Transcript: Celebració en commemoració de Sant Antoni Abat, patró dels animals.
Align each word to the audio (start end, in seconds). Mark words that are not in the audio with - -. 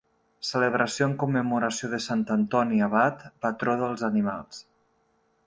Celebració 0.51 1.07
en 1.09 1.13
commemoració 1.23 1.89
de 1.91 1.99
Sant 2.07 2.23
Antoni 2.37 2.81
Abat, 2.87 3.23
patró 3.47 3.77
dels 3.85 4.09
animals. 4.13 4.65